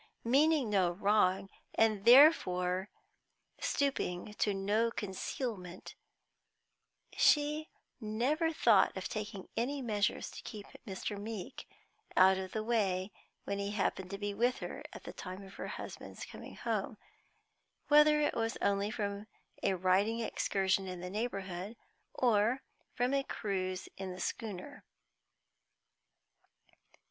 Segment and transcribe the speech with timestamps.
[0.25, 2.89] Meaning no wrong, and therefore
[3.59, 5.93] stooping to no concealment,
[7.15, 11.19] she never thought of taking any measures to keep Mr.
[11.21, 11.67] Meeke
[12.17, 13.11] out of the way
[13.43, 16.97] when he happened to be with her at the time of her husband's coming home,
[17.87, 19.27] whether it was only from
[19.61, 21.77] a riding excursion in the neighborhood
[22.15, 22.63] or
[22.95, 24.83] from a cruise in the schooner.